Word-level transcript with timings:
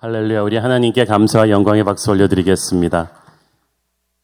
할렐루야. 0.00 0.42
우리 0.42 0.56
하나님께 0.56 1.06
감사와 1.06 1.50
영광의 1.50 1.82
박수 1.82 2.12
올려드리겠습니다. 2.12 3.10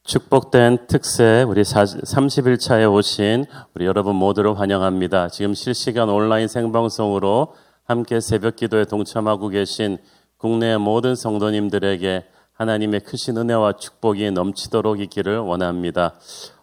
축복된 0.05 0.87
특세 0.87 1.43
우리 1.43 1.63
30일차에 1.63 2.89
오신 2.93 3.45
우리 3.75 3.85
여러분 3.85 4.15
모두를 4.15 4.57
환영합니다. 4.57 5.31
지금 5.31 5.53
실시간 5.53 6.11
온라인 6.11 6.47
생방송으로 6.47 7.57
함께 7.83 8.21
새벽 8.21 8.55
기도에 8.55 8.85
동참하고 8.85 9.49
계신 9.49 9.99
국내 10.37 10.77
모든 10.77 11.17
성도님들에게 11.17 12.25
하나님의 12.53 13.01
크신 13.01 13.37
은혜와 13.37 13.73
축복이 13.73 14.31
넘치도록 14.31 15.01
있기를 15.01 15.39
원합니다. 15.39 16.15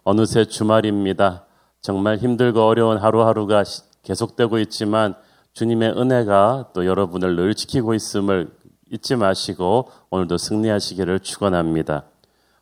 어느새 0.05 0.45
주말입니다. 0.45 1.43
정말 1.81 2.15
힘들고 2.15 2.65
어려운 2.65 2.97
하루하루가 2.97 3.65
계속되고 4.03 4.57
있지만 4.59 5.15
주님의 5.51 5.97
은혜가 5.97 6.69
또 6.73 6.85
여러분을 6.85 7.35
늘 7.35 7.55
지키고 7.55 7.93
있음을 7.93 8.60
잊지 8.91 9.15
마시고 9.15 9.89
오늘도 10.09 10.37
승리하시기를 10.37 11.21
축원합니다. 11.21 12.03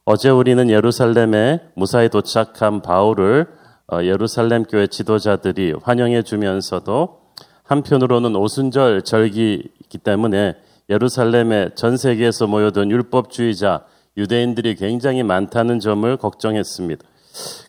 어제 0.06 0.30
우리는 0.30 0.70
예루살렘에 0.70 1.60
무사히 1.76 2.10
도착한 2.10 2.82
바울을 2.82 3.48
어, 3.92 4.04
예루살렘 4.04 4.64
교회 4.64 4.88
지도자들이 4.88 5.74
환영해 5.82 6.22
주면서도 6.22 7.20
한편으로는 7.64 8.36
오순절 8.36 9.02
절기이기 9.02 9.98
때문에 9.98 10.56
예루살렘에 10.90 11.72
전 11.76 11.98
세계에서 11.98 12.48
모여든 12.48 12.92
율법주의자 12.92 13.86
유대인들이 14.18 14.76
굉장히 14.76 15.24
많다는 15.24 15.80
점을 15.80 16.18
걱정했습니다. 16.18 17.06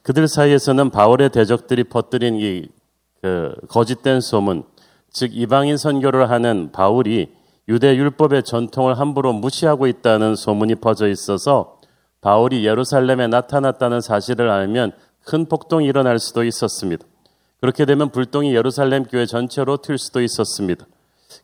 그들 0.02 0.29
사이에서는 0.29 0.90
바울의 0.90 1.30
대적들이 1.30 1.84
퍼뜨린 1.84 2.37
이 2.37 2.68
그 3.23 3.54
거짓된 3.68 4.20
소문, 4.20 4.65
즉 5.10 5.37
이방인 5.37 5.77
선교를 5.77 6.30
하는 6.30 6.70
바울이 6.73 7.29
유대 7.70 7.95
율법의 7.95 8.42
전통을 8.42 8.98
함부로 8.98 9.33
무시하고 9.33 9.87
있다는 9.87 10.34
소문이 10.34 10.74
퍼져 10.74 11.09
있어서 11.09 11.79
바울이 12.20 12.66
예루살렘에 12.66 13.29
나타났다는 13.29 14.01
사실을 14.01 14.51
알면 14.51 14.90
큰 15.24 15.46
폭동이 15.46 15.87
일어날 15.87 16.18
수도 16.18 16.43
있었습니다. 16.43 17.07
그렇게 17.60 17.85
되면 17.85 18.10
불똥이 18.10 18.57
예루살렘 18.57 19.04
교회 19.04 19.24
전체로 19.24 19.77
튈 19.77 19.99
수도 19.99 20.21
있었습니다. 20.21 20.85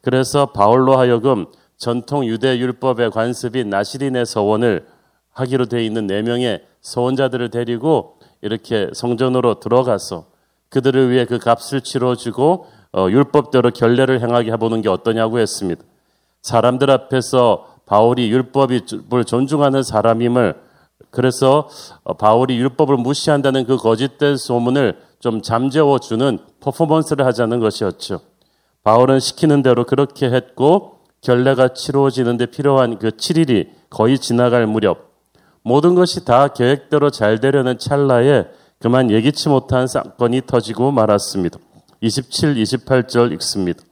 그래서 0.03 0.47
바울로 0.47 0.99
하여금 0.99 1.47
전통 1.77 2.27
유대 2.27 2.59
율법의 2.59 3.13
관습인 3.13 3.71
나시린의 3.71 4.27
서원을 4.27 4.85
하기로 5.31 5.67
되어 5.67 5.79
있는 5.79 6.09
네 6.09 6.23
명의 6.23 6.65
서원자들을 6.81 7.51
데리고 7.51 8.19
이렇게 8.43 8.91
성전으로 8.95 9.61
들어가서 9.61 10.27
그들을 10.71 11.09
위해 11.13 11.25
그 11.25 11.39
값을 11.39 11.83
치러주고 11.83 12.67
어, 12.97 13.09
율법대로 13.11 13.71
결례를 13.71 14.21
행하게 14.21 14.51
해보는 14.51 14.83
게 14.83 14.89
어떠냐고 14.89 15.39
했습니다. 15.39 15.85
사람들 16.47 16.93
앞에서 16.93 17.67
바울이 17.87 18.31
율법을 18.31 19.25
존중하는 19.27 19.83
사람임을 19.83 20.55
그래서 21.11 21.69
어, 22.05 22.15
바울이 22.15 22.57
율법을 22.57 22.97
무시한다는 22.99 23.67
그 23.67 23.77
거짓된 23.77 24.37
소문을 24.37 24.97
좀 25.19 25.43
잠재워 25.43 25.99
주는 25.99 26.39
퍼포먼스를 26.61 27.27
하자는 27.27 27.59
것이었죠. 27.59 28.21
바울은 28.85 29.19
시키는 29.19 29.63
대로 29.63 29.85
그렇게 29.85 30.31
했고 30.31 31.01
결례가 31.21 31.75
치루어지는데 31.75 32.47
필요한 32.47 32.99
그 33.01 33.09
7일이 33.09 33.69
거의 33.91 34.19
지나갈 34.19 34.69
무렵 34.69 35.11
모든 35.63 35.97
것이 35.97 36.25
다 36.25 36.49
계획대로 36.49 37.11
잘 37.11 37.41
되려는 37.41 37.77
찰나에 37.77 38.45
그만 38.79 39.11
예기치 39.11 39.49
못한 39.49 39.89
사건이 39.89 40.43
터지고 40.47 40.93
말았습니다. 40.93 41.59
27, 42.01 42.55
28절 42.55 43.33
읽습니다. 43.33 43.83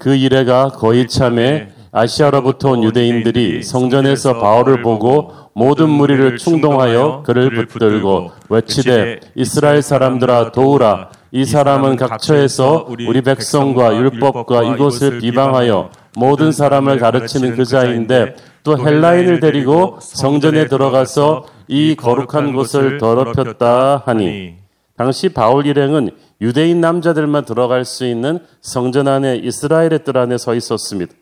그 0.00 0.14
이래가 0.14 0.68
거의 0.68 1.06
참에 1.06 1.68
아시아로부터 1.92 2.70
온 2.70 2.84
유대인들이 2.84 3.62
성전에서 3.62 4.38
바울을 4.38 4.80
보고 4.80 5.32
모든 5.54 5.90
무리를 5.90 6.38
충동하여 6.38 7.22
그를 7.26 7.66
붙들고 7.66 8.30
외치되 8.48 9.20
이스라엘 9.34 9.82
사람들아 9.82 10.52
도우라. 10.52 11.10
이 11.32 11.44
사람은 11.44 11.96
각처에서 11.96 12.86
우리 12.88 13.20
백성과 13.20 13.94
율법과 13.94 14.62
이곳을 14.74 15.18
비방하여 15.18 15.90
모든 16.16 16.50
사람을 16.50 16.98
가르치는 16.98 17.56
그 17.56 17.66
자인데 17.66 18.36
또 18.62 18.78
헬라인을 18.78 19.40
데리고 19.40 19.98
성전에 20.00 20.66
들어가서 20.66 21.44
이 21.68 21.94
거룩한 21.94 22.54
곳을 22.54 22.96
더럽혔다 22.96 24.04
하니. 24.06 24.54
당시 24.96 25.28
바울 25.28 25.66
일행은 25.66 26.10
유대인 26.40 26.80
남자들만 26.80 27.44
들어갈 27.44 27.84
수 27.84 28.06
있는 28.06 28.38
성전 28.60 29.08
안에 29.08 29.36
이스라엘의 29.36 30.04
뜰 30.04 30.16
안에 30.16 30.38
서 30.38 30.54
있었습니다. 30.54 31.12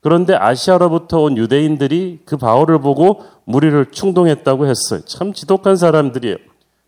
그런데 0.00 0.34
아시아로부터 0.34 1.22
온 1.22 1.36
유대인들이 1.36 2.20
그 2.24 2.36
바울을 2.36 2.80
보고 2.80 3.24
무리를 3.44 3.86
충동했다고 3.90 4.66
했어요. 4.66 5.00
참 5.06 5.32
지독한 5.32 5.76
사람들이에요. 5.76 6.36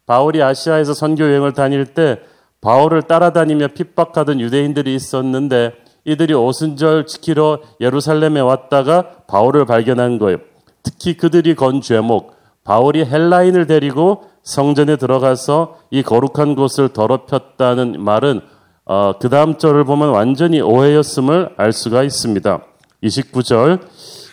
바울이 0.06 0.42
아시아에서 0.42 0.94
선교 0.94 1.24
여행을 1.24 1.52
다닐 1.52 1.84
때 1.86 2.20
바울을 2.60 3.02
따라다니며 3.02 3.68
핍박하던 3.68 4.40
유대인들이 4.40 4.94
있었는데 4.94 5.72
이들이 6.04 6.34
오순절 6.34 7.06
지키러 7.06 7.60
예루살렘에 7.80 8.40
왔다가 8.40 9.24
바울을 9.26 9.66
발견한 9.66 10.18
거예요. 10.18 10.38
특히 10.82 11.16
그들이 11.16 11.54
건 11.54 11.80
죄목, 11.80 12.34
바울이 12.64 13.04
헬라인을 13.04 13.66
데리고 13.66 14.29
성전에 14.50 14.96
들어가서 14.96 15.78
이 15.90 16.02
거룩한 16.02 16.56
곳을 16.56 16.88
더럽혔다는 16.88 18.02
말은 18.02 18.40
어, 18.84 19.12
그 19.20 19.28
다음 19.28 19.58
절을 19.58 19.84
보면 19.84 20.08
완전히 20.08 20.60
오해였음을 20.60 21.50
알 21.56 21.72
수가 21.72 22.02
있습니다. 22.02 22.60
29절 23.04 23.80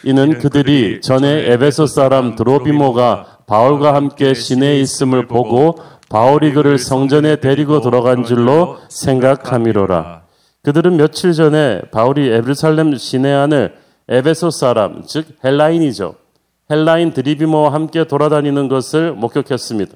이는 0.05 0.39
그들이 0.39 1.01
전에 1.01 1.51
에베소 1.51 1.85
사람 1.85 2.35
드로비모가 2.35 3.41
바울과 3.45 3.93
함께 3.93 4.33
시내에 4.33 4.79
있음을 4.79 5.27
보고 5.27 5.75
바울이 6.09 6.51
그를 6.53 6.79
성전에 6.79 7.35
데리고 7.35 7.79
들어간 7.81 8.23
줄로 8.23 8.77
생각함이로라. 8.89 10.23
그들은 10.63 10.97
며칠 10.97 11.33
전에 11.33 11.81
바울이 11.91 12.27
에르살렘 12.29 12.95
시내 12.95 13.31
안을 13.31 13.75
에베소 14.09 14.49
사람, 14.49 15.03
즉 15.05 15.27
헬라인이죠. 15.43 16.15
헬라인 16.71 17.13
드리비모와 17.13 17.71
함께 17.71 18.05
돌아다니는 18.05 18.67
것을 18.67 19.13
목격했습니다. 19.13 19.93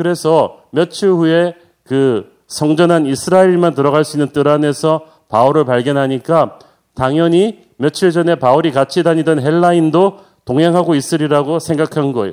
그래서 0.00 0.62
며칠 0.70 1.10
후에 1.10 1.54
그 1.84 2.32
성전한 2.46 3.04
이스라엘만 3.04 3.74
들어갈 3.74 4.02
수 4.02 4.16
있는 4.16 4.32
뜰 4.32 4.48
안에서 4.48 5.02
바울을 5.28 5.66
발견하니까 5.66 6.58
당연히 6.94 7.66
며칠 7.76 8.10
전에 8.10 8.36
바울이 8.36 8.72
같이 8.72 9.02
다니던 9.02 9.42
헬라인도 9.42 10.20
동행하고 10.46 10.94
있으리라고 10.94 11.58
생각한 11.58 12.12
거예요. 12.12 12.32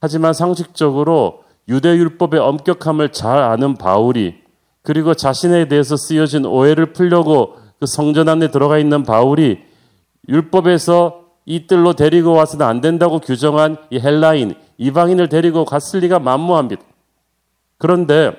하지만 0.00 0.32
상식적으로 0.32 1.44
유대율법의 1.68 2.40
엄격함을 2.40 3.12
잘 3.12 3.38
아는 3.38 3.76
바울이 3.76 4.34
그리고 4.82 5.14
자신에 5.14 5.68
대해서 5.68 5.96
쓰여진 5.96 6.44
오해를 6.44 6.92
풀려고 6.92 7.54
그 7.78 7.86
성전 7.86 8.28
안에 8.28 8.50
들어가 8.50 8.78
있는 8.78 9.04
바울이 9.04 9.60
율법에서 10.28 11.21
이 11.44 11.66
뜰로 11.66 11.94
데리고 11.94 12.32
와서는 12.32 12.64
안 12.64 12.80
된다고 12.80 13.18
규정한 13.18 13.76
이 13.90 13.98
헬라인, 13.98 14.54
이방인을 14.78 15.28
데리고 15.28 15.64
갔을 15.64 16.00
리가 16.00 16.18
만무합니다. 16.18 16.82
그런데 17.78 18.32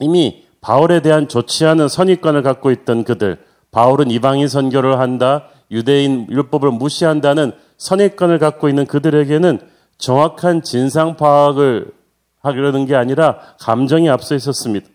이미 0.00 0.44
바울에 0.60 1.00
대한 1.00 1.28
좋지 1.28 1.64
않은 1.66 1.88
선입관을 1.88 2.42
갖고 2.42 2.70
있던 2.70 3.04
그들, 3.04 3.38
바울은 3.70 4.10
이방인 4.10 4.48
선교를 4.48 4.98
한다, 4.98 5.48
유대인 5.70 6.26
율법을 6.30 6.70
무시한다는 6.72 7.52
선입관을 7.76 8.38
갖고 8.38 8.68
있는 8.68 8.86
그들에게는 8.86 9.60
정확한 9.98 10.62
진상 10.62 11.16
파악을 11.16 11.92
하려는 12.40 12.86
게 12.86 12.94
아니라 12.94 13.38
감정이 13.60 14.08
앞서 14.08 14.34
있었습니다. 14.34 14.88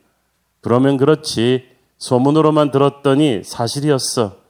그러면 0.61 0.97
그렇지 0.97 1.65
소문으로만 1.97 2.71
들었더니 2.71 3.43
사실이었어. 3.43 4.42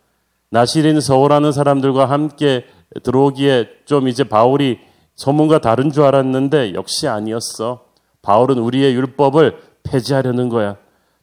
나시린 0.53 1.01
서울하는 1.01 1.51
사람들과 1.51 2.05
함께 2.05 2.65
들어오기에 3.01 3.69
좀 3.85 4.07
이제 4.07 4.23
바울이 4.23 4.77
소문과 5.15 5.57
다른 5.57 5.91
줄 5.91 6.03
알았는데 6.03 6.75
역시 6.75 7.07
아니었어. 7.07 7.85
바울은 8.21 8.59
우리의 8.59 8.93
율법을 8.93 9.57
폐지하려는 9.81 10.49
거야. 10.49 10.75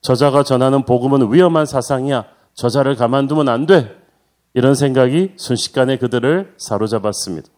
저자가 0.02 0.42
전하는 0.42 0.84
복음은 0.84 1.32
위험한 1.32 1.64
사상이야. 1.64 2.24
저자를 2.54 2.96
가만두면 2.96 3.48
안 3.48 3.66
돼. 3.66 3.96
이런 4.52 4.74
생각이 4.74 5.34
순식간에 5.36 5.98
그들을 5.98 6.54
사로잡았습니다. 6.56 7.48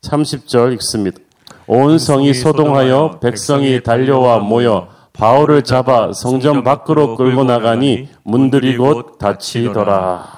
30절 0.00 0.72
읽습니다. 0.76 1.18
온 1.66 1.98
성이 1.98 2.32
소동하여 2.32 3.18
백성이 3.20 3.82
달려와 3.82 4.38
모여 4.38 4.88
바울을 5.12 5.62
잡아 5.62 6.10
성전 6.14 6.64
밖으로 6.64 7.16
끌고 7.16 7.44
나가니 7.44 8.08
문들이 8.22 8.78
곧 8.78 9.18
닫히더라. 9.18 10.37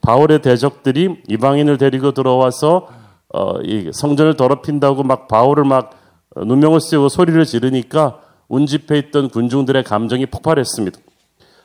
바울의 0.00 0.42
대적들이 0.42 1.22
이방인을 1.28 1.78
데리고 1.78 2.12
들어와서 2.12 2.88
어, 3.32 3.60
이 3.62 3.90
성전을 3.92 4.36
더럽힌다고 4.36 5.02
막 5.02 5.28
바울을 5.28 5.64
막 5.64 5.90
누명을 6.36 6.80
쓰고 6.80 7.08
소리를 7.08 7.44
지르니까 7.44 8.20
운집해 8.48 8.98
있던 8.98 9.28
군중들의 9.28 9.84
감정이 9.84 10.26
폭발했습니다. 10.26 10.98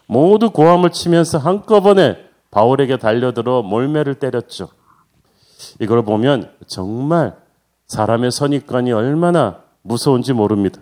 모두 0.07 0.51
고함을 0.51 0.91
치면서 0.91 1.37
한꺼번에 1.37 2.17
바울에게 2.51 2.97
달려들어 2.97 3.63
몰매를 3.63 4.15
때렸죠. 4.15 4.69
이걸 5.79 6.03
보면 6.03 6.51
정말 6.67 7.35
사람의 7.87 8.31
선입관이 8.31 8.91
얼마나 8.91 9.61
무서운지 9.81 10.33
모릅니다. 10.33 10.81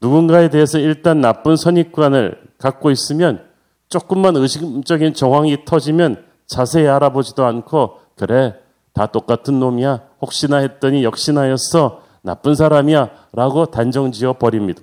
누군가에 0.00 0.48
대해서 0.50 0.78
일단 0.78 1.20
나쁜 1.20 1.56
선입관을 1.56 2.40
갖고 2.58 2.90
있으면 2.90 3.44
조금만 3.88 4.36
의심적인 4.36 5.14
정황이 5.14 5.64
터지면 5.64 6.24
자세히 6.46 6.86
알아보지도 6.86 7.44
않고 7.44 7.98
그래 8.16 8.54
다 8.92 9.06
똑같은 9.06 9.58
놈이야 9.58 10.02
혹시나 10.20 10.58
했더니 10.58 11.04
역시나였어 11.04 12.02
나쁜 12.22 12.54
사람이야 12.54 13.10
라고 13.32 13.66
단정지어 13.66 14.34
버립니다. 14.34 14.82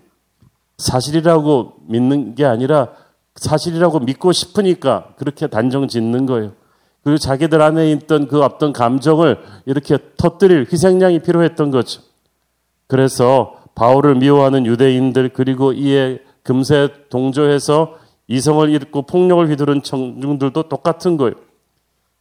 사실이라고 0.78 1.74
믿는 1.88 2.36
게 2.36 2.46
아니라 2.46 2.90
사실이라고 3.36 4.00
믿고 4.00 4.32
싶으니까 4.32 5.14
그렇게 5.18 5.48
단정 5.48 5.88
짓는 5.88 6.26
거예요. 6.26 6.52
그리고 7.04 7.18
자기들 7.18 7.62
안에 7.62 7.92
있던 7.92 8.28
그 8.28 8.44
어떤 8.44 8.74
감정을 8.74 9.40
이렇게 9.66 9.98
터뜨릴 10.18 10.68
희생양이 10.72 11.20
필요했던 11.20 11.72
거죠. 11.72 12.02
그래서 12.88 13.56
바울을 13.76 14.16
미워하는 14.16 14.66
유대인들 14.66 15.30
그리고 15.30 15.72
이에 15.72 16.20
금세 16.44 16.90
동조해서 17.10 17.96
이성을 18.28 18.70
잃고 18.70 19.04
폭력을 19.04 19.50
휘두른 19.50 19.82
청중들도 19.82 20.64
똑같은 20.64 21.18
거예요. 21.18 21.36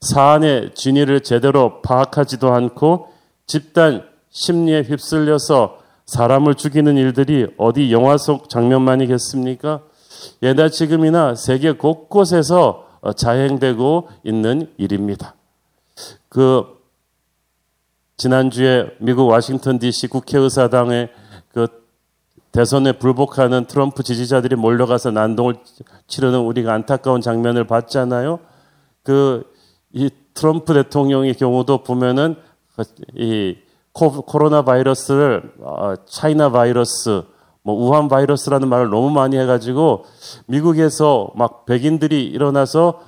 사안의 0.01 0.75
진위를 0.75 1.21
제대로 1.23 1.83
파악하지도 1.83 2.53
않고 2.53 3.09
집단 3.47 4.05
심리에 4.31 4.83
휩쓸려서 4.83 5.79
사람을 6.07 6.55
죽이는 6.55 6.97
일들이 6.97 7.47
어디 7.59 7.93
영화 7.93 8.17
속 8.17 8.49
장면만이겠습니까? 8.49 9.83
예나 10.43 10.69
지금이나 10.69 11.35
세계 11.35 11.73
곳곳에서 11.73 12.87
자행되고 13.17 14.09
있는 14.25 14.73
일입니다. 14.77 15.35
그 16.29 16.65
지난주에 18.17 18.97
미국 18.99 19.29
워싱턴 19.29 19.79
DC 19.79 20.09
국회의사당에 20.09 21.09
그 21.53 21.69
대선에 22.53 22.93
불복하는 22.93 23.67
트럼프 23.67 24.03
지지자들이 24.03 24.57
몰려가서 24.57 25.11
난동을 25.11 25.57
치르는 26.07 26.41
우리가 26.41 26.73
안타까운 26.73 27.21
장면을 27.21 27.67
봤잖아요. 27.67 28.41
그 29.03 29.45
이 29.93 30.11
트럼프 30.35 30.75
대통령의 30.75 31.35
경우도 31.35 31.83
보면은 31.83 32.37
이 33.17 33.57
코로나 33.93 34.63
바이러스를 34.63 35.53
어, 35.61 35.95
차이나 36.07 36.51
바이러스 36.51 37.23
뭐 37.63 37.75
우한 37.75 38.09
바이러스라는 38.09 38.69
말을 38.69 38.91
너무 38.91 39.11
많이 39.11 39.37
해가지고 39.37 40.05
미국에서 40.47 41.31
막 41.35 41.67
백인들이 41.67 42.25
일어나서 42.25 43.01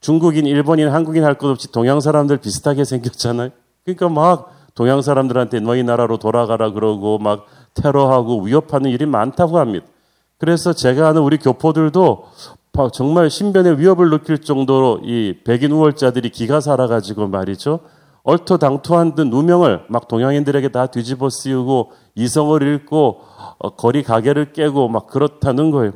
중국인, 0.00 0.46
일본인, 0.46 0.88
한국인 0.88 1.24
할 1.24 1.34
것 1.34 1.50
없이 1.50 1.72
동양 1.72 2.00
사람들 2.00 2.36
비슷하게 2.36 2.84
생겼잖아요. 2.84 3.50
그러니까 3.84 4.08
막 4.08 4.52
동양 4.74 5.02
사람들한테 5.02 5.58
너희 5.60 5.82
나라로 5.82 6.18
돌아가라 6.18 6.70
그러고 6.70 7.18
막 7.18 7.46
테러하고 7.74 8.42
위협하는 8.42 8.90
일이 8.90 9.06
많다고 9.06 9.58
합니다. 9.58 9.86
그래서 10.38 10.72
제가 10.72 11.08
아는 11.08 11.22
우리 11.22 11.36
교포들도 11.36 12.24
정말 12.92 13.30
신변의 13.30 13.80
위협을 13.80 14.10
느낄 14.10 14.38
정도로 14.38 15.00
이 15.02 15.40
백인 15.44 15.72
우월자들이 15.72 16.30
기가 16.30 16.60
살아가지고 16.60 17.26
말이죠. 17.26 17.80
얼토당토한 18.22 19.14
듯 19.14 19.26
누명을 19.26 19.86
막 19.88 20.06
동양인들에게 20.06 20.68
다 20.68 20.86
뒤집어 20.86 21.28
씌우고 21.30 21.92
이성을 22.14 22.62
잃고 22.62 23.20
어, 23.58 23.70
거리 23.70 24.02
가게를 24.02 24.52
깨고 24.52 24.88
막 24.88 25.08
그렇다는 25.08 25.70
거예요. 25.70 25.92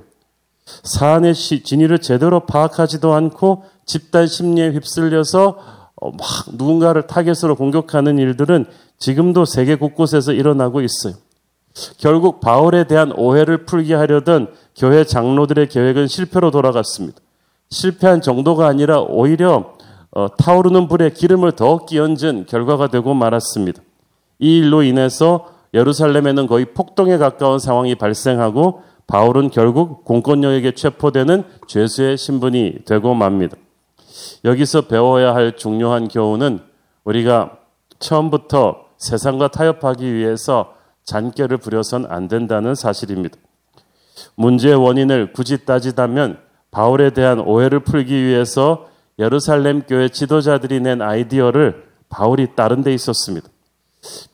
사안의 0.64 1.34
진위를 1.34 1.98
제대로 1.98 2.40
파악하지도 2.40 3.12
않고 3.12 3.64
집단 3.84 4.26
심리에 4.26 4.70
휩쓸려서 4.70 5.58
어, 6.00 6.10
막 6.10 6.18
누군가를 6.54 7.06
타겟으로 7.06 7.54
공격하는 7.54 8.18
일들은 8.18 8.66
지금도 8.98 9.44
세계 9.44 9.74
곳곳에서 9.76 10.32
일어나고 10.32 10.80
있어요. 10.80 11.14
결국 11.98 12.40
바울에 12.40 12.84
대한 12.84 13.12
오해를 13.12 13.64
풀게 13.64 13.94
하려던 13.94 14.48
교회 14.76 15.04
장로들의 15.04 15.68
계획은 15.68 16.06
실패로 16.06 16.50
돌아갔습니다. 16.50 17.18
실패한 17.70 18.20
정도가 18.20 18.66
아니라 18.66 19.00
오히려 19.00 19.74
어, 20.10 20.28
타오르는 20.36 20.88
불에 20.88 21.10
기름을 21.10 21.52
더 21.52 21.86
끼얹은 21.86 22.46
결과가 22.46 22.88
되고 22.88 23.14
말았습니다. 23.14 23.82
이 24.38 24.58
일로 24.58 24.82
인해서 24.82 25.48
예루살렘에는 25.72 26.46
거의 26.46 26.66
폭동에 26.66 27.16
가까운 27.16 27.58
상황이 27.58 27.94
발생하고 27.94 28.82
바울은 29.06 29.50
결국 29.50 30.04
공권력에게 30.04 30.72
체포되는 30.72 31.44
죄수의 31.66 32.18
신분이 32.18 32.84
되고 32.84 33.14
맙니다. 33.14 33.56
여기서 34.44 34.82
배워야 34.82 35.34
할 35.34 35.56
중요한 35.56 36.08
교훈은 36.08 36.60
우리가 37.04 37.58
처음부터 37.98 38.84
세상과 38.98 39.48
타협하기 39.48 40.12
위해서 40.12 40.74
잔꾀를 41.04 41.58
부려선 41.58 42.06
안 42.08 42.28
된다는 42.28 42.74
사실입니다. 42.74 43.36
문제의 44.34 44.74
원인을 44.74 45.32
굳이 45.32 45.64
따지다면 45.64 46.38
바울에 46.70 47.10
대한 47.10 47.40
오해를 47.40 47.80
풀기 47.80 48.14
위해서 48.24 48.88
예루살렘 49.18 49.82
교회 49.82 50.08
지도자들이 50.08 50.80
낸 50.80 51.02
아이디어를 51.02 51.84
바울이 52.08 52.54
따른 52.54 52.82
데 52.82 52.92
있었습니다. 52.94 53.48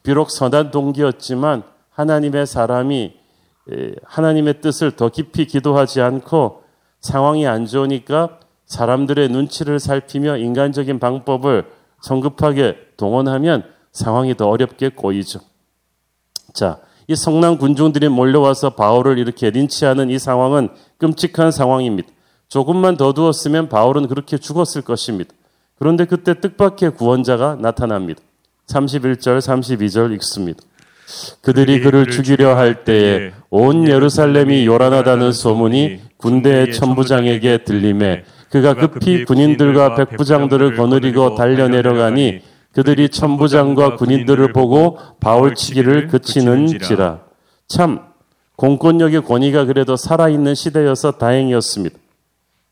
비록 0.03 0.31
선한 0.31 0.71
동기였지만 0.71 1.63
하나님의 1.91 2.47
사람이 2.47 3.15
하나님의 4.05 4.61
뜻을 4.61 4.93
더 4.93 5.09
깊이 5.11 5.47
기도하지 5.47 6.01
않고 6.01 6.63
상황이 7.01 7.47
안 7.47 7.67
좋으니까 7.67 8.41
사람들의 8.67 9.29
눈치를 9.29 9.79
살피며 9.79 10.39
인간적인 10.39 10.99
방법을 10.99 11.67
성급하게 12.01 12.77
동원하면 12.97 13.65
상황이 13.93 14.37
더 14.37 14.49
어렵게 14.49 14.91
꼬이죠. 14.91 15.41
자, 16.59 16.79
이 17.07 17.15
성난 17.15 17.57
군중들이 17.57 18.09
몰려와서 18.09 18.71
바울을 18.71 19.19
이렇게 19.19 19.49
린치하는 19.49 20.11
이 20.11 20.19
상황은 20.19 20.71
끔찍한 20.99 21.53
상황입니다. 21.53 22.09
조금만 22.49 22.97
더 22.97 23.13
두었으면 23.13 23.69
바울은 23.69 24.09
그렇게 24.09 24.39
죽었을 24.39 24.83
것입니다. 24.83 25.31
그런데 25.79 26.05
그때 26.05 26.41
뜻밖의 26.41 26.95
구원자가 26.97 27.59
나타납니다. 27.61 28.21
31절, 28.67 29.39
32절 29.39 30.13
읽습니다. 30.17 30.59
그들이 31.43 31.79
그를 31.81 32.11
죽이려 32.11 32.57
할 32.57 32.83
때에 32.83 33.31
온 33.51 33.87
예루살렘이 33.87 34.67
요란하다는 34.67 35.31
소문이 35.31 36.01
군대의 36.17 36.73
천부장에게 36.73 37.59
들림에 37.59 38.25
그가 38.51 38.75
급히 38.75 39.25
군인들과 39.25 39.95
백부장들을 39.95 40.75
거느리고 40.75 41.37
달려 41.37 41.69
내려가니 41.69 42.41
그들이 42.79 43.09
천부장과 43.09 43.97
군인들을 43.97 44.53
보고 44.53 44.99
바울치기를 45.19 46.07
그치는지라. 46.07 47.19
참 47.67 48.05
공권력의 48.55 49.25
권위가 49.25 49.65
그래도 49.65 49.97
살아있는 49.97 50.55
시대여서 50.55 51.19
다행이었습니다. 51.19 51.99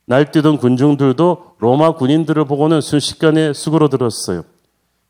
날뛰던 0.04 0.58
군중들도 0.58 1.56
로마 1.58 1.96
군인들을 1.96 2.44
보고는 2.44 2.80
순식간에 2.82 3.52
수그러들었어요. 3.52 4.44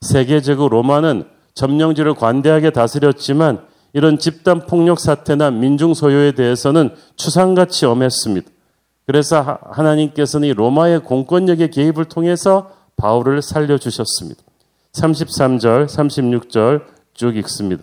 세계적으로 0.01 0.79
로마는 0.79 1.27
점령지를 1.53 2.15
관대하게 2.15 2.71
다스렸지만 2.71 3.67
이런 3.93 4.19
집단 4.19 4.65
폭력 4.65 4.99
사태나 4.99 5.51
민중 5.51 5.93
소요에 5.93 6.33
대해서는 6.33 6.95
추상같이 7.17 7.85
엄했습니다. 7.85 8.49
그래서 9.05 9.59
하나님께서는 9.63 10.49
이 10.49 10.55
로마의 10.55 11.01
공권력의 11.01 11.71
개입을 11.71 12.07
통해서 12.07 12.71
바울을 12.97 13.43
살려주셨습니다. 13.43 14.46
33절, 14.97 15.87
36절 15.87 16.83
쭉 17.15 17.37
읽습니다. 17.37 17.83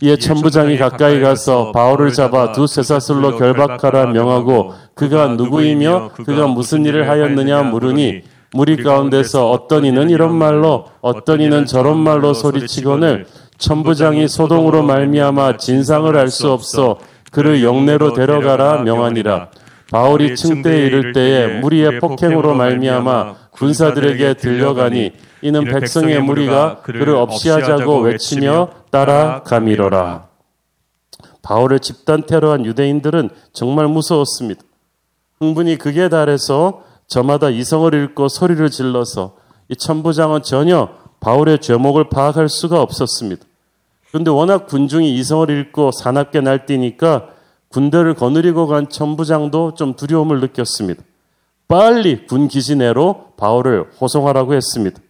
이에 0.00 0.16
천부장이 0.16 0.78
가까이 0.78 1.20
가서 1.20 1.72
바울을 1.72 2.12
잡아 2.12 2.52
두 2.52 2.66
쇠사슬로 2.66 3.36
결박하라 3.36 4.06
명하고 4.06 4.72
그가 4.94 5.28
누구이며 5.28 6.10
그가 6.24 6.46
무슨 6.46 6.84
일을 6.84 7.08
하였느냐 7.08 7.62
물으니 7.64 8.22
무리 8.52 8.82
가운데서 8.82 9.50
어떤 9.50 9.84
이는 9.84 10.08
이런 10.10 10.34
말로 10.34 10.86
어떤 11.00 11.40
이는 11.40 11.66
저런 11.66 11.98
말로 11.98 12.32
소리치거늘 12.32 13.26
천부장이 13.58 14.26
소동으로 14.26 14.82
말미암아 14.82 15.58
진상을 15.58 16.16
알 16.16 16.28
수 16.30 16.50
없어 16.50 16.98
그를 17.30 17.62
영내로 17.62 18.14
데려가라 18.14 18.82
명하니라 18.82 19.48
바울이 19.92 20.34
층대에 20.34 20.86
이를 20.86 21.12
때에 21.12 21.60
무리의 21.60 22.00
폭행으로 22.00 22.54
말미암아 22.54 23.34
군사들에게 23.50 24.34
들려가니 24.34 25.12
이는 25.42 25.64
백성의 25.64 26.22
무리가 26.22 26.80
그를 26.82 27.14
없이 27.16 27.48
하자고 27.48 28.00
외치며 28.00 28.70
따라가미러라. 28.90 30.28
바울을 31.42 31.80
집단 31.80 32.26
테러한 32.26 32.66
유대인들은 32.66 33.30
정말 33.52 33.86
무서웠습니다. 33.88 34.62
흥분이 35.40 35.76
극에 35.76 36.08
달해서 36.08 36.82
저마다 37.06 37.48
이성을 37.48 37.92
읽고 37.94 38.28
소리를 38.28 38.68
질러서 38.70 39.36
이 39.68 39.76
천부장은 39.76 40.42
전혀 40.42 40.90
바울의 41.20 41.60
죄목을 41.60 42.10
파악할 42.10 42.48
수가 42.48 42.82
없었습니다. 42.82 43.44
그런데 44.08 44.30
워낙 44.30 44.66
군중이 44.66 45.16
이성을 45.16 45.48
읽고 45.50 45.92
사납게 45.92 46.40
날뛰니까 46.40 47.28
군대를 47.68 48.14
거느리고 48.14 48.66
간 48.66 48.88
천부장도 48.88 49.74
좀 49.74 49.94
두려움을 49.94 50.40
느꼈습니다. 50.40 51.02
빨리 51.66 52.26
군 52.26 52.48
기지 52.48 52.76
내로 52.76 53.32
바울을 53.36 53.90
호송하라고 54.00 54.54
했습니다. 54.54 55.00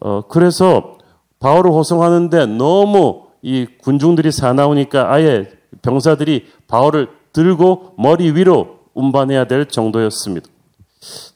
어, 0.00 0.22
그래서 0.28 0.98
바울을 1.38 1.70
호송하는데 1.70 2.46
너무 2.46 3.26
이 3.42 3.66
군중들이 3.82 4.32
사나우니까 4.32 5.12
아예 5.12 5.50
병사들이 5.82 6.46
바울을 6.68 7.08
들고 7.32 7.94
머리 7.96 8.32
위로 8.32 8.80
운반해야 8.94 9.44
될 9.44 9.66
정도였습니다. 9.66 10.48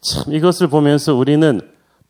참 0.01 0.35
이것을 0.35 0.67
보면서 0.69 1.15
우리는 1.15 1.61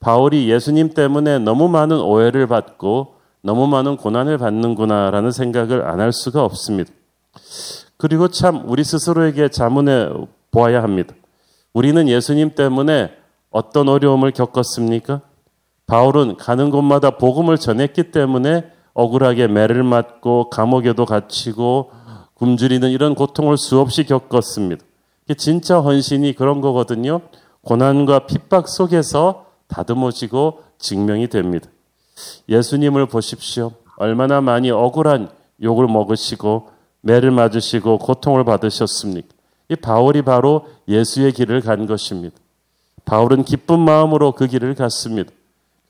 바울이 0.01 0.51
예수님 0.51 0.91
때문에 0.95 1.39
너무 1.39 1.69
많은 1.69 2.01
오해를 2.01 2.47
받고 2.47 3.15
너무 3.43 3.67
많은 3.69 3.97
고난을 3.97 4.39
받는구나라는 4.39 5.31
생각을 5.31 5.87
안 5.87 6.01
할 6.01 6.13
수가 6.13 6.45
없습니다. 6.45 6.91
그리고 7.97 8.29
참 8.29 8.63
우리 8.67 8.83
스스로에게 8.83 9.49
자문해 9.49 10.09
보아야 10.51 10.83
합니다. 10.83 11.15
우리는 11.73 12.09
예수님 12.09 12.55
때문에 12.55 13.13
어떤 13.51 13.89
어려움을 13.89 14.33
겪었습니까? 14.33 15.21
바울은 15.87 16.37
가는 16.37 16.71
곳마다 16.71 17.11
복음을 17.11 17.59
전했기 17.59 18.11
때문에 18.11 18.71
억울하게 18.95 19.49
매를 19.49 19.83
맞고 19.83 20.51
감옥에도 20.51 21.05
갇히고 21.05 21.91
굶주리는 22.35 22.91
이런 22.91 23.15
고통을 23.15 23.57
수없이 23.57 24.05
겪었습니다. 24.05 24.85
진짜 25.37 25.81
헌신이 25.81 26.35
그런 26.35 26.61
거거든요. 26.61 27.21
고난과 27.63 28.27
핍박 28.27 28.69
속에서 28.69 29.47
다듬어지고 29.69 30.63
증명이 30.79 31.29
됩니다. 31.29 31.69
예수님을 32.49 33.07
보십시오. 33.07 33.73
얼마나 33.97 34.41
많이 34.41 34.71
억울한 34.71 35.31
욕을 35.63 35.87
먹으시고 35.87 36.69
매를 37.01 37.31
맞으시고 37.31 37.99
고통을 37.99 38.45
받으셨습니까? 38.45 39.29
이 39.71 39.77
바울이 39.77 40.23
바로 40.23 40.67
예수의 40.89 41.33
길을 41.33 41.61
간 41.63 41.87
것입니다. 41.87 42.37
바울은 43.05 43.45
기쁜 43.45 43.81
마음으로 43.81 44.33
그 44.33 44.47
길을 44.47 44.75
갔습니다. 44.75 45.31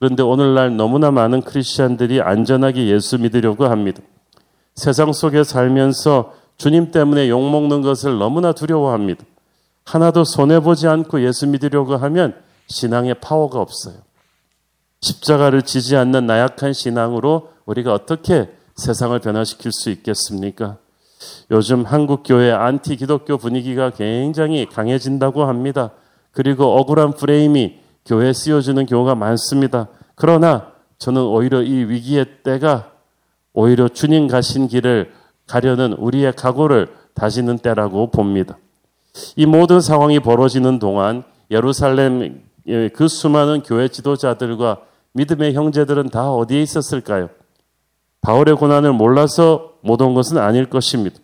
그런데 0.04 0.22
오늘날 0.22 0.76
너무나 0.76 1.10
많은 1.10 1.40
크리스천들이 1.40 2.20
안전하게 2.20 2.88
예수 2.88 3.16
믿으려고 3.18 3.64
합니다. 3.64 4.02
세상 4.74 5.14
속에 5.14 5.44
살면서 5.44 6.34
주님 6.58 6.90
때문에 6.90 7.30
욕먹는 7.30 7.80
것을 7.80 8.18
너무나 8.18 8.52
두려워합니다. 8.52 9.24
하나도 9.86 10.24
손해보지 10.24 10.88
않고 10.88 11.24
예수 11.24 11.46
믿으려고 11.46 11.96
하면 11.96 12.34
신앙에 12.66 13.14
파워가 13.14 13.58
없어요. 13.62 13.94
십자가를 15.00 15.62
지지 15.62 15.96
않는 15.96 16.26
나약한 16.26 16.74
신앙으로 16.74 17.52
우리가 17.64 17.94
어떻게 17.94 18.50
세상을 18.76 19.18
변화시킬 19.20 19.72
수 19.72 19.88
있겠습니까? 19.88 20.76
요즘 21.50 21.82
한국 21.84 22.24
교회 22.26 22.52
안티 22.52 22.96
기독교 22.96 23.38
분위기가 23.38 23.88
굉장히 23.88 24.66
강해진다고 24.66 25.44
합니다. 25.44 25.92
그리고 26.30 26.78
억울한 26.78 27.14
프레임이 27.14 27.83
교회에 28.04 28.32
씌워주는 28.32 28.86
경우가 28.86 29.14
많습니다. 29.14 29.88
그러나 30.14 30.72
저는 30.98 31.22
오히려 31.22 31.62
이 31.62 31.84
위기의 31.84 32.42
때가 32.42 32.92
오히려 33.52 33.88
주님 33.88 34.28
가신 34.28 34.68
길을 34.68 35.12
가려는 35.46 35.92
우리의 35.94 36.32
각오를 36.34 36.88
다지는 37.14 37.58
때라고 37.58 38.10
봅니다. 38.10 38.58
이 39.36 39.46
모든 39.46 39.80
상황이 39.80 40.18
벌어지는 40.20 40.78
동안 40.78 41.22
예루살렘 41.50 42.42
그 42.94 43.08
수많은 43.08 43.62
교회 43.62 43.88
지도자들과 43.88 44.80
믿음의 45.12 45.54
형제들은 45.54 46.08
다 46.08 46.32
어디에 46.32 46.60
있었을까요? 46.62 47.28
바울의 48.20 48.56
고난을 48.56 48.92
몰라서 48.92 49.74
못 49.82 50.00
온 50.00 50.14
것은 50.14 50.38
아닐 50.38 50.68
것입니다. 50.68 51.16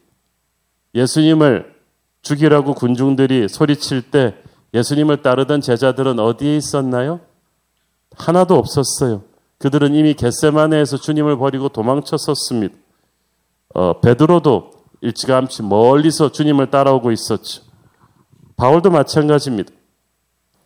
예수님을 0.94 1.75
죽이라고 2.22 2.75
군중들이 2.75 3.49
소리칠 3.49 4.10
때 4.10 4.34
예수님을 4.74 5.22
따르던 5.22 5.60
제자들은 5.60 6.18
어디에 6.18 6.56
있었나요? 6.56 7.20
하나도 8.16 8.56
없었어요. 8.56 9.22
그들은 9.58 9.94
이미 9.94 10.14
겟세마네에서 10.14 10.96
주님을 10.96 11.36
버리고 11.36 11.68
도망쳤었습니다. 11.68 12.74
어, 13.74 14.00
베드로도 14.00 14.70
일찌감치 15.00 15.62
멀리서 15.62 16.32
주님을 16.32 16.70
따라오고 16.70 17.12
있었죠. 17.12 17.62
바울도 18.56 18.90
마찬가지입니다. 18.90 19.72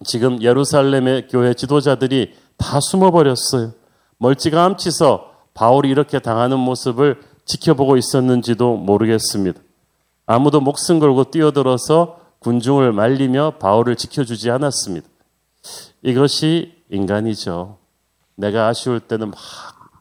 지금 0.04 0.42
예루살렘의 0.42 1.28
교회 1.28 1.54
지도자들이 1.54 2.34
다 2.56 2.80
숨어버렸어요. 2.80 3.72
멀찌감치서 4.18 5.30
바울이 5.54 5.88
이렇게 5.88 6.18
당하는 6.18 6.58
모습을 6.58 7.20
지켜보고 7.44 7.96
있었는지도 7.96 8.76
모르겠습니다. 8.76 9.60
아무도 10.26 10.60
목숨 10.60 10.98
걸고 10.98 11.30
뛰어들어서 11.30 12.23
군중을 12.44 12.92
말리며 12.92 13.54
바울을 13.58 13.96
지켜주지 13.96 14.50
않았습니다. 14.50 15.08
이것이 16.02 16.74
인간이죠. 16.90 17.78
내가 18.36 18.68
아쉬울 18.68 19.00
때는 19.00 19.30
막 19.30 19.38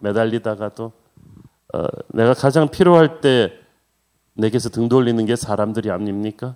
매달리다가도 0.01 0.91
어, 1.73 1.83
내가 2.09 2.33
가장 2.33 2.67
필요할 2.67 3.21
때 3.21 3.53
내게서 4.33 4.67
등 4.69 4.89
돌리는 4.89 5.25
게 5.25 5.37
사람들이 5.37 5.89
아닙니까? 5.89 6.55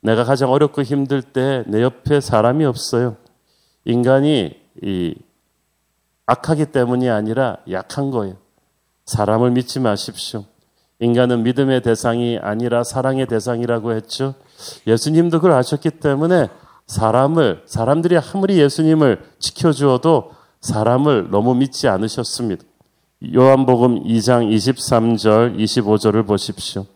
내가 0.00 0.24
가장 0.24 0.50
어렵고 0.50 0.82
힘들 0.82 1.22
때 1.22 1.62
내 1.68 1.82
옆에 1.82 2.20
사람이 2.20 2.64
없어요. 2.64 3.16
인간이 3.84 4.60
이 4.82 5.14
악하기 6.26 6.66
때문이 6.66 7.08
아니라 7.08 7.58
약한 7.70 8.10
거예요. 8.10 8.36
사람을 9.06 9.52
믿지 9.52 9.78
마십시오. 9.78 10.44
인간은 11.00 11.44
믿음의 11.44 11.82
대상이 11.82 12.38
아니라 12.40 12.82
사랑의 12.82 13.26
대상이라고 13.26 13.92
했죠. 13.92 14.34
예수님도 14.86 15.38
그걸 15.38 15.52
아셨기 15.52 15.90
때문에 15.90 16.48
사람을 16.86 17.62
사람들이 17.66 18.16
아무리 18.18 18.58
예수님을 18.58 19.20
지켜주어도 19.38 20.32
사람을 20.60 21.28
너무 21.30 21.54
믿지 21.54 21.86
않으셨습니다. 21.86 22.64
요한복음 23.34 24.04
2장 24.04 24.52
23절 24.52 25.56
25절을 25.58 26.26
보십시오. 26.26 26.86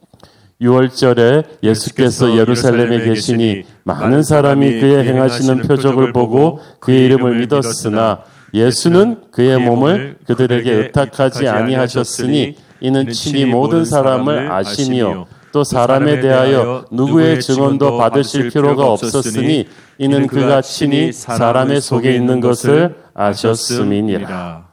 6월절에 0.61 1.63
예수께서 1.63 2.37
예루살렘에 2.37 3.05
계시니 3.05 3.65
많은 3.83 4.23
사람이 4.23 4.81
그의 4.81 5.05
행하시는 5.07 5.63
표적을 5.63 6.13
보고 6.13 6.61
그의 6.79 7.07
이름을 7.07 7.41
믿었으나 7.41 8.23
예수는 8.55 9.31
그의 9.33 9.59
몸을 9.59 10.19
그들에게 10.27 10.73
의탁하지 10.73 11.49
아니하셨으니 11.49 12.57
이는 12.83 13.11
친히 13.12 13.45
모든 13.45 13.85
사람을 13.85 14.51
아시며 14.51 15.27
또 15.53 15.62
사람에 15.62 16.21
대하여 16.21 16.85
누구의 16.91 17.41
증언도 17.41 17.97
받으실 17.97 18.51
필요가 18.51 18.91
없었으니 18.91 19.69
이는 19.99 20.27
그가 20.27 20.62
친히 20.62 21.12
사람의 21.12 21.81
속에 21.81 22.15
있는 22.15 22.41
것을 22.41 22.97
아셨음이니라. 23.15 24.67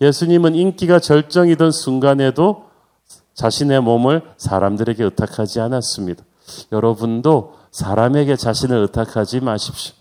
예수님은 0.00 0.54
인기가 0.54 0.98
절정이던 0.98 1.70
순간에도 1.70 2.64
자신의 3.34 3.80
몸을 3.82 4.22
사람들에게 4.36 5.04
의탁하지 5.04 5.60
않았습니다. 5.60 6.24
여러분도 6.72 7.54
사람에게 7.70 8.36
자신을 8.36 8.76
의탁하지 8.78 9.40
마십시오. 9.40 9.94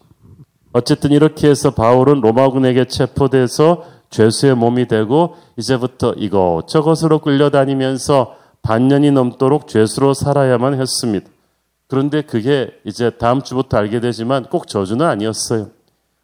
어쨌든 0.74 1.12
이렇게 1.12 1.50
해서 1.50 1.72
바울은 1.72 2.22
로마군에게 2.22 2.86
체포돼서 2.86 3.84
죄수의 4.12 4.56
몸이 4.56 4.88
되고 4.88 5.36
이제부터 5.58 6.14
이것저것으로 6.14 7.20
끌려다니면서 7.20 8.36
반년이 8.62 9.12
넘도록 9.12 9.68
죄수로 9.68 10.14
살아야만 10.14 10.80
했습니다. 10.80 11.28
그런데 11.88 12.22
그게 12.22 12.72
이제 12.86 13.10
다음 13.10 13.42
주부터 13.42 13.78
알게 13.78 14.00
되지만 14.00 14.46
꼭 14.46 14.68
저주는 14.68 15.06
아니었어요. 15.06 15.70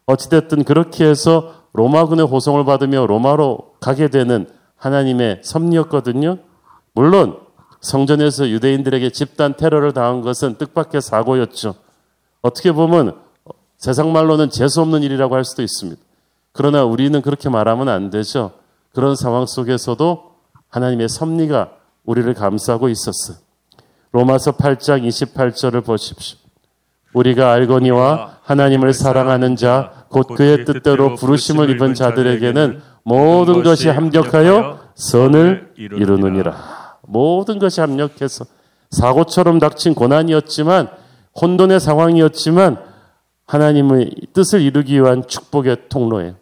어찌됐든 0.06 0.64
그렇게 0.64 1.04
해서 1.04 1.54
로마군의 1.72 2.26
호송을 2.26 2.64
받으며 2.64 3.06
로마로 3.06 3.74
가게 3.80 4.08
되는 4.08 4.48
하나님의 4.76 5.40
섭리였거든요. 5.42 6.38
물론 6.94 7.38
성전에서 7.80 8.48
유대인들에게 8.48 9.10
집단 9.10 9.56
테러를 9.56 9.92
당한 9.92 10.22
것은 10.22 10.56
뜻밖의 10.56 11.00
사고였죠. 11.02 11.74
어떻게 12.40 12.72
보면 12.72 13.16
세상 13.76 14.12
말로는 14.12 14.50
재수 14.50 14.80
없는 14.80 15.02
일이라고 15.02 15.34
할 15.34 15.44
수도 15.44 15.62
있습니다. 15.62 16.00
그러나 16.58 16.82
우리는 16.82 17.22
그렇게 17.22 17.48
말하면 17.48 17.88
안 17.88 18.10
되죠. 18.10 18.50
그런 18.92 19.14
상황 19.14 19.46
속에서도 19.46 20.24
하나님의 20.70 21.08
섭리가 21.08 21.70
우리를 22.04 22.34
감싸고 22.34 22.88
있었어요. 22.88 23.36
로마서 24.10 24.56
8장 24.56 25.06
28절을 25.06 25.84
보십시오. 25.84 26.36
우리가 27.12 27.52
알거니와 27.52 28.38
하나님을 28.42 28.92
사랑하는 28.92 29.54
자, 29.54 30.04
곧 30.08 30.26
그의 30.34 30.64
뜻대로 30.64 31.14
부르심을 31.14 31.70
입은 31.70 31.94
자들에게는 31.94 32.82
모든 33.04 33.62
것이 33.62 33.88
합력하여 33.88 34.80
선을 34.96 35.74
이루느니라. 35.76 36.96
모든 37.02 37.60
것이 37.60 37.80
합력해서 37.80 38.46
사고처럼 38.90 39.60
닥친 39.60 39.94
고난이었지만 39.94 40.88
혼돈의 41.40 41.78
상황이었지만 41.78 42.82
하나님의 43.46 44.10
뜻을 44.32 44.60
이루기 44.60 45.00
위한 45.00 45.22
축복의 45.24 45.88
통로예요. 45.88 46.34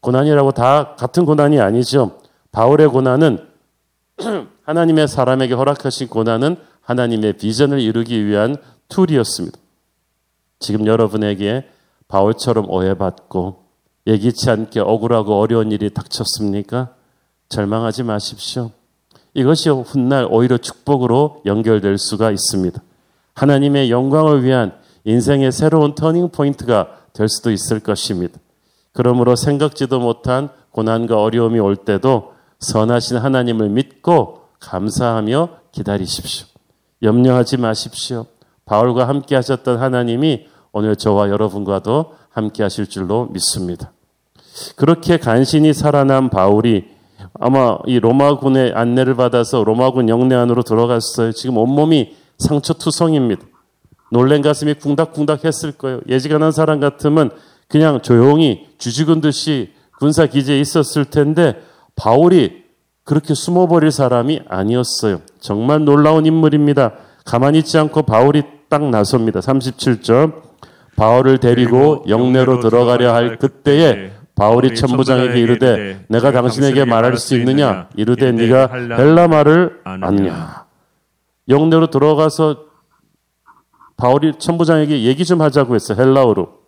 고난이라고 0.00 0.52
다 0.52 0.94
같은 0.96 1.24
고난이 1.24 1.60
아니죠. 1.60 2.18
바울의 2.52 2.88
고난은 2.88 3.46
하나님의 4.64 5.08
사람에게 5.08 5.54
허락하신 5.54 6.08
고난은 6.08 6.56
하나님의 6.82 7.34
비전을 7.34 7.80
이루기 7.80 8.26
위한 8.26 8.56
툴이었습니다. 8.88 9.58
지금 10.58 10.86
여러분에게 10.86 11.68
바울처럼 12.08 12.68
오해받고 12.70 13.64
예기치 14.06 14.50
않게 14.50 14.80
억울하고 14.80 15.38
어려운 15.38 15.70
일이 15.70 15.92
닥쳤습니까? 15.92 16.94
절망하지 17.48 18.02
마십시오. 18.02 18.70
이것이 19.34 19.70
훗날 19.70 20.26
오히려 20.28 20.58
축복으로 20.58 21.42
연결될 21.46 21.98
수가 21.98 22.30
있습니다. 22.30 22.80
하나님의 23.34 23.90
영광을 23.90 24.42
위한 24.42 24.72
인생의 25.04 25.52
새로운 25.52 25.94
터닝 25.94 26.30
포인트가 26.30 26.88
될 27.12 27.28
수도 27.28 27.50
있을 27.50 27.80
것입니다. 27.80 28.38
그러므로 28.92 29.36
생각지도 29.36 30.00
못한 30.00 30.48
고난과 30.72 31.20
어려움이 31.20 31.58
올 31.58 31.76
때도 31.76 32.32
선하신 32.58 33.18
하나님을 33.18 33.68
믿고 33.68 34.42
감사하며 34.60 35.48
기다리십시오. 35.72 36.46
염려하지 37.02 37.56
마십시오. 37.56 38.26
바울과 38.66 39.08
함께 39.08 39.34
하셨던 39.36 39.78
하나님이 39.78 40.46
오늘 40.72 40.96
저와 40.96 41.30
여러분과도 41.30 42.14
함께 42.30 42.62
하실 42.62 42.86
줄로 42.86 43.28
믿습니다. 43.32 43.92
그렇게 44.76 45.16
간신히 45.16 45.72
살아난 45.72 46.28
바울이 46.28 46.88
아마 47.34 47.78
이 47.86 47.98
로마군의 47.98 48.72
안내를 48.74 49.14
받아서 49.14 49.64
로마군 49.64 50.08
영내 50.08 50.34
안으로 50.34 50.62
들어갔어요. 50.62 51.32
지금 51.32 51.56
온몸이 51.56 52.16
상처투성입니다. 52.38 53.42
놀란 54.12 54.42
가슴이 54.42 54.74
쿵닥쿵닥 54.74 55.44
했을 55.44 55.72
거예요. 55.72 56.00
예지간한 56.08 56.52
사람 56.52 56.80
같으면 56.80 57.30
그냥 57.70 58.02
조용히 58.02 58.66
주지군 58.78 59.20
듯이 59.20 59.72
군사 59.98 60.26
기지에 60.26 60.58
있었을 60.58 61.04
텐데 61.04 61.62
바울이 61.94 62.64
그렇게 63.04 63.34
숨어버릴 63.34 63.90
사람이 63.90 64.42
아니었어요. 64.48 65.20
정말 65.38 65.84
놀라운 65.84 66.26
인물입니다. 66.26 66.92
가만히 67.24 67.58
있지 67.58 67.78
않고 67.78 68.02
바울이 68.02 68.42
딱 68.68 68.82
나섭니다. 68.88 69.40
37절. 69.40 70.50
바울을 70.96 71.38
데리고 71.38 72.04
영내로 72.08 72.60
들어가려 72.60 73.14
할 73.14 73.38
그때에 73.38 74.12
바울이 74.34 74.74
천부장에게 74.74 75.40
이르되 75.40 76.04
내가 76.08 76.30
당신에게 76.30 76.84
말할 76.84 77.16
수 77.16 77.36
있느냐 77.36 77.88
이르되 77.96 78.32
네가 78.32 78.68
헬라 78.72 79.28
말을 79.28 79.80
아느냐 79.84 80.66
영내로 81.48 81.88
들어가서 81.88 82.64
바울이 83.96 84.34
천부장에게 84.38 85.04
얘기 85.04 85.24
좀 85.24 85.40
하자고 85.40 85.74
했어 85.74 85.94
헬라어로 85.94 86.59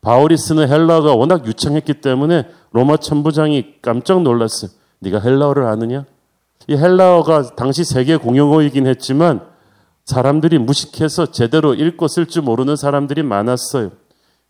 바울이 0.00 0.36
쓰는 0.36 0.68
헬라어가 0.68 1.14
워낙 1.14 1.46
유창했기 1.46 1.94
때문에 1.94 2.48
로마 2.72 2.96
천부장이 2.96 3.76
깜짝 3.82 4.22
놀랐어요. 4.22 4.70
네가 5.00 5.20
헬라어를 5.20 5.64
아느냐? 5.66 6.04
이 6.68 6.76
헬라어가 6.76 7.54
당시 7.56 7.84
세계 7.84 8.16
공용어이긴 8.16 8.86
했지만 8.86 9.40
사람들이 10.04 10.58
무식해서 10.58 11.26
제대로 11.26 11.74
읽고 11.74 12.08
쓸 12.08 12.26
줄 12.26 12.42
모르는 12.42 12.76
사람들이 12.76 13.22
많았어요. 13.22 13.90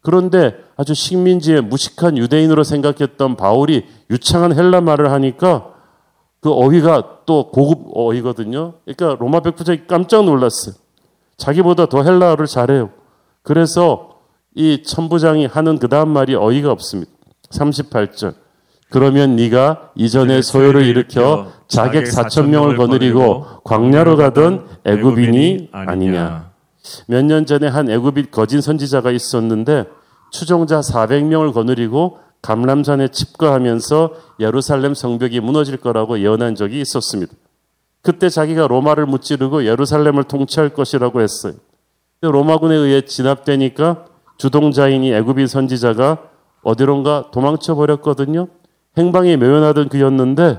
그런데 0.02 0.57
아주 0.76 0.95
식민지의 0.95 1.61
무식한 1.62 2.16
유대인으로 2.16 2.64
생각했던 2.64 3.37
바울이 3.37 3.87
유창한 4.11 4.57
헬라 4.57 4.80
말을 4.80 5.12
하니까 5.12 5.75
그 6.40 6.50
어휘가 6.50 7.19
또 7.26 7.50
고급 7.50 7.90
어휘거든요. 7.92 8.75
그러니까 8.85 9.16
로마 9.21 9.40
백부장이 9.40 9.87
깜짝 9.87 10.25
놀랐어요. 10.25 10.75
자기보다 11.37 11.87
더 11.87 12.02
헬라어를 12.02 12.47
잘해요. 12.47 12.90
그래서 13.42 14.10
이 14.61 14.83
천부장이 14.83 15.47
하는 15.47 15.79
그 15.79 15.88
다음 15.88 16.11
말이 16.11 16.35
어이가 16.35 16.71
없습니다. 16.71 17.11
38절. 17.50 18.35
그러면 18.90 19.37
네가 19.37 19.93
이전에 19.95 20.43
소요를 20.43 20.85
일으켜 20.85 21.50
자객 21.67 22.05
4천 22.05 22.49
명을 22.49 22.76
거느리고 22.76 23.47
광야로 23.64 24.17
가던 24.17 24.67
애굽인이 24.85 25.71
아니냐. 25.73 26.50
몇 27.07 27.23
년 27.25 27.47
전에 27.47 27.69
한 27.69 27.88
애굽인 27.88 28.26
거진 28.31 28.61
선지자가 28.61 29.12
있었는데 29.12 29.85
추종자 30.31 30.81
400명을 30.81 31.55
거느리고 31.55 32.19
감람산에 32.43 33.09
칩거하면서 33.09 34.12
예루살렘 34.40 34.93
성벽이 34.95 35.40
무너질 35.40 35.79
거라고 35.79 36.21
예언한 36.21 36.55
적이 36.55 36.81
있었습니다. 36.83 37.33
그때 38.02 38.29
자기가 38.29 38.66
로마를 38.66 39.07
무찌르고 39.07 39.64
예루살렘을 39.64 40.25
통치할 40.25 40.70
것이라고 40.70 41.23
했어요. 41.23 41.55
로마군에 42.23 42.75
의해 42.75 43.03
진압되니까 43.03 44.07
주동자인이 44.40 45.12
애굽인 45.12 45.46
선지자가 45.46 46.16
어디론가 46.62 47.31
도망쳐 47.31 47.74
버렸거든요. 47.74 48.48
행방이 48.96 49.37
묘연하던 49.37 49.90
그였는데 49.90 50.59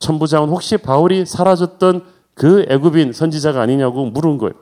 천부장은 0.00 0.48
혹시 0.48 0.76
바울이 0.76 1.24
사라졌던 1.24 2.02
그 2.34 2.66
애굽인 2.68 3.12
선지자가 3.12 3.60
아니냐고 3.60 4.06
물은 4.06 4.38
거예요. 4.38 4.54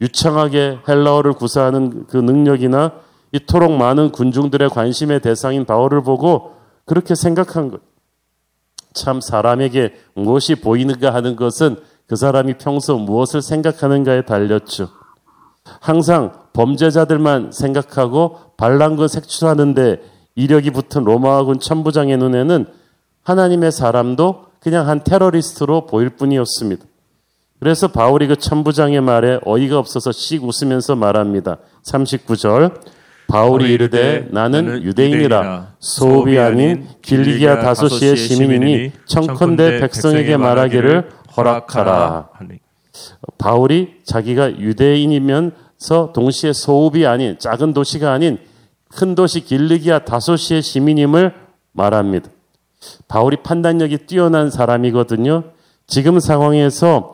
유창하게 0.00 0.78
헬라어를 0.88 1.34
구사하는 1.34 2.06
그 2.06 2.16
능력이나 2.16 2.92
이토록 3.32 3.72
많은 3.72 4.10
군중들의 4.10 4.70
관심의 4.70 5.20
대상인 5.20 5.66
바울을 5.66 6.02
보고 6.02 6.54
그렇게 6.86 7.14
생각한 7.14 7.68
거예요. 7.68 7.82
참 8.94 9.20
사람에게 9.20 9.94
무엇이 10.14 10.54
보이는가 10.54 11.12
하는 11.12 11.36
것은 11.36 11.76
그 12.06 12.16
사람이 12.16 12.54
평소 12.54 12.96
무엇을 12.96 13.42
생각하는가에 13.42 14.22
달렸죠. 14.22 14.88
항상 15.80 16.39
범죄자들만 16.52 17.52
생각하고 17.52 18.38
반란거 18.56 19.08
색출하는데 19.08 20.00
이력이 20.34 20.70
붙은 20.70 21.04
로마군 21.04 21.60
천부장의 21.60 22.16
눈에는 22.16 22.66
하나님의 23.22 23.72
사람도 23.72 24.46
그냥 24.60 24.88
한 24.88 25.02
테러리스트로 25.04 25.86
보일 25.86 26.10
뿐이었습니다. 26.10 26.84
그래서 27.58 27.88
바울이 27.88 28.26
그 28.26 28.36
천부장의 28.36 29.00
말에 29.02 29.38
어이가 29.44 29.78
없어서 29.78 30.12
씩 30.12 30.42
웃으면서 30.44 30.96
말합니다. 30.96 31.58
39절. 31.84 32.80
바울이 33.28 33.72
이르되 33.72 34.26
나는 34.32 34.82
유대인이라 34.82 35.74
소업이 35.78 36.36
아닌 36.38 36.88
길리기아 37.00 37.60
다소시의 37.60 38.16
시민이니 38.16 38.92
청컨대 39.04 39.78
백성에게 39.78 40.36
말하기를 40.36 41.10
허락하라. 41.36 42.30
바울이 43.38 44.00
자기가 44.04 44.58
유대인이면 44.58 45.52
서 45.80 46.12
동시에 46.12 46.52
소읍이 46.52 47.06
아닌 47.06 47.38
작은 47.38 47.72
도시가 47.72 48.12
아닌 48.12 48.38
큰 48.90 49.14
도시 49.14 49.40
길르기아 49.40 50.00
다소시의 50.00 50.62
시민임을 50.62 51.34
말합니다. 51.72 52.28
바울이 53.08 53.38
판단력이 53.38 54.06
뛰어난 54.06 54.50
사람이거든요. 54.50 55.44
지금 55.86 56.20
상황에서 56.20 57.12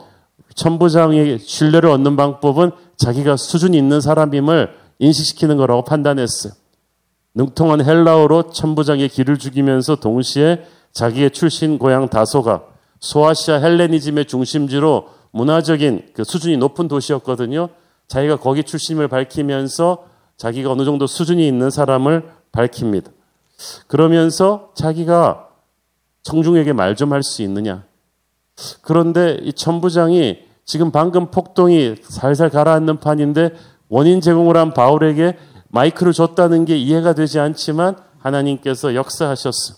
천부장의 0.56 1.38
신뢰를 1.38 1.90
얻는 1.90 2.16
방법은 2.16 2.72
자기가 2.96 3.36
수준이 3.36 3.78
있는 3.78 4.00
사람임을 4.00 4.74
인식시키는 4.98 5.56
거라고 5.58 5.84
판단했어요. 5.84 6.52
능통한 7.34 7.84
헬라어로 7.84 8.50
천부장의 8.50 9.10
길을 9.10 9.38
죽이면서 9.38 9.96
동시에 9.96 10.64
자기의 10.92 11.30
출신 11.30 11.78
고향 11.78 12.08
다소가 12.08 12.64
소아시아 12.98 13.58
헬레니즘의 13.58 14.24
중심지로 14.24 15.08
문화적인 15.30 16.08
그 16.14 16.24
수준이 16.24 16.56
높은 16.56 16.88
도시였거든요. 16.88 17.68
자기가 18.08 18.36
거기 18.36 18.62
출신을 18.62 19.08
밝히면서 19.08 20.06
자기가 20.36 20.70
어느 20.70 20.84
정도 20.84 21.06
수준이 21.06 21.46
있는 21.46 21.70
사람을 21.70 22.30
밝힙니다. 22.52 23.10
그러면서 23.86 24.70
자기가 24.74 25.48
청중에게 26.22 26.72
말 26.72 26.94
좀 26.94 27.12
할 27.12 27.22
수 27.22 27.42
있느냐. 27.42 27.84
그런데 28.82 29.38
이 29.42 29.52
천부장이 29.52 30.38
지금 30.64 30.90
방금 30.90 31.30
폭동이 31.30 31.96
살살 32.02 32.50
가라앉는 32.50 33.00
판인데 33.00 33.50
원인 33.88 34.20
제공을 34.20 34.56
한 34.56 34.74
바울에게 34.74 35.36
마이크를 35.68 36.12
줬다는 36.12 36.64
게 36.64 36.76
이해가 36.76 37.12
되지 37.12 37.38
않지만 37.38 37.96
하나님께서 38.18 38.94
역사하셨어. 38.94 39.74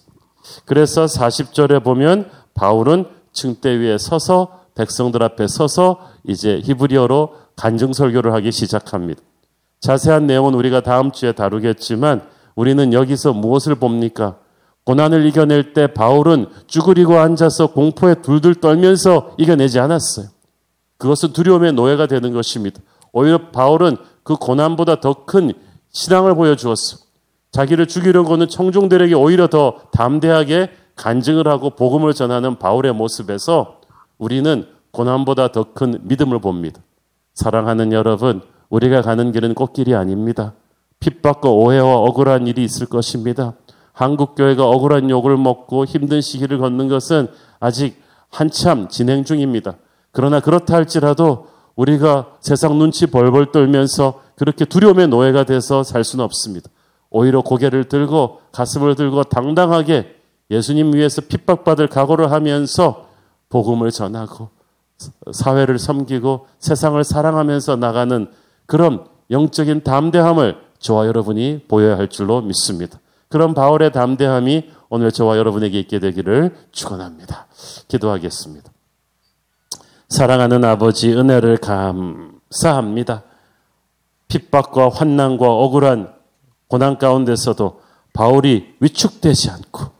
그래서 0.64 1.04
40절에 1.04 1.82
보면 1.84 2.30
바울은 2.54 3.06
층대 3.32 3.76
위에 3.78 3.98
서서 3.98 4.57
백성들 4.78 5.22
앞에 5.24 5.48
서서 5.48 5.98
이제 6.26 6.60
히브리어로 6.64 7.34
간증 7.56 7.92
설교를 7.92 8.32
하기 8.34 8.52
시작합니다. 8.52 9.20
자세한 9.80 10.26
내용은 10.26 10.54
우리가 10.54 10.80
다음 10.82 11.10
주에 11.10 11.32
다루겠지만 11.32 12.22
우리는 12.54 12.92
여기서 12.92 13.32
무엇을 13.32 13.74
봅니까? 13.74 14.38
고난을 14.84 15.26
이겨낼 15.26 15.74
때 15.74 15.88
바울은 15.88 16.46
쭈그리고 16.66 17.18
앉아서 17.18 17.72
공포에 17.72 18.14
둘둘 18.22 18.56
떨면서 18.56 19.34
이겨내지 19.36 19.80
않았어요. 19.80 20.28
그것은 20.96 21.32
두려움의 21.32 21.72
노예가 21.74 22.06
되는 22.06 22.32
것입니다. 22.32 22.80
오히려 23.12 23.50
바울은 23.50 23.96
그 24.22 24.36
고난보다 24.36 25.00
더 25.00 25.24
큰 25.26 25.52
신앙을 25.90 26.34
보여주었어. 26.34 26.98
자기를 27.50 27.86
죽이려고는 27.86 28.48
청중들에게 28.48 29.14
오히려 29.14 29.48
더 29.48 29.80
담대하게 29.92 30.70
간증을 30.96 31.48
하고 31.48 31.70
복음을 31.70 32.12
전하는 32.14 32.58
바울의 32.58 32.92
모습에서 32.94 33.77
우리는 34.18 34.66
고난보다 34.90 35.52
더 35.52 35.72
큰 35.74 35.98
믿음을 36.02 36.40
봅니다. 36.40 36.80
사랑하는 37.34 37.92
여러분, 37.92 38.40
우리가 38.68 39.02
가는 39.02 39.32
길은 39.32 39.54
꽃길이 39.54 39.94
아닙니다. 39.94 40.54
핍박과 41.00 41.50
오해와 41.50 41.96
억울한 41.98 42.46
일이 42.46 42.64
있을 42.64 42.86
것입니다. 42.86 43.54
한국 43.92 44.34
교회가 44.34 44.68
억울한 44.68 45.10
욕을 45.10 45.36
먹고 45.36 45.84
힘든 45.84 46.20
시기를 46.20 46.58
걷는 46.58 46.88
것은 46.88 47.28
아직 47.60 48.00
한참 48.28 48.88
진행 48.88 49.24
중입니다. 49.24 49.74
그러나 50.10 50.40
그렇다 50.40 50.74
할지라도 50.74 51.46
우리가 51.76 52.36
세상 52.40 52.78
눈치 52.78 53.06
벌벌 53.06 53.52
떨면서 53.52 54.22
그렇게 54.36 54.64
두려움의 54.64 55.08
노예가 55.08 55.44
돼서 55.44 55.82
살 55.82 56.02
수는 56.04 56.24
없습니다. 56.24 56.68
오히려 57.10 57.40
고개를 57.40 57.84
들고 57.84 58.40
가슴을 58.52 58.96
들고 58.96 59.24
당당하게 59.24 60.16
예수님 60.50 60.94
위해서 60.94 61.22
핍박받을 61.22 61.88
각오를 61.88 62.32
하면서 62.32 63.07
복음을 63.48 63.90
전하고 63.90 64.50
사회를 65.32 65.78
섬기고 65.78 66.46
세상을 66.58 67.02
사랑하면서 67.02 67.76
나가는 67.76 68.30
그런 68.66 69.06
영적인 69.30 69.84
담대함을 69.84 70.56
저와 70.78 71.06
여러분이 71.06 71.64
보여야 71.68 71.96
할 71.98 72.08
줄로 72.08 72.40
믿습니다. 72.40 72.98
그런 73.28 73.54
바울의 73.54 73.92
담대함이 73.92 74.70
오늘 74.88 75.12
저와 75.12 75.36
여러분에게 75.36 75.78
있게 75.80 75.98
되기를 75.98 76.56
축원합니다. 76.72 77.46
기도하겠습니다. 77.88 78.72
사랑하는 80.08 80.64
아버지 80.64 81.12
은혜를 81.12 81.58
감사합니다. 81.58 83.24
핍박과 84.28 84.88
환난과 84.90 85.46
억울한 85.46 86.14
고난 86.68 86.98
가운데서도 86.98 87.80
바울이 88.12 88.76
위축되지 88.80 89.50
않고 89.50 89.97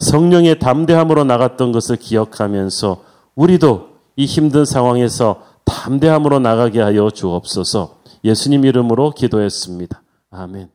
성령의 0.00 0.58
담대함으로 0.58 1.24
나갔던 1.24 1.72
것을 1.72 1.96
기억하면서 1.96 3.04
우리도 3.34 3.90
이 4.16 4.26
힘든 4.26 4.64
상황에서 4.64 5.42
담대함으로 5.64 6.40
나가게 6.40 6.80
하여 6.80 7.10
주옵소서 7.10 8.00
예수님 8.24 8.64
이름으로 8.64 9.12
기도했습니다. 9.12 10.02
아멘. 10.30 10.68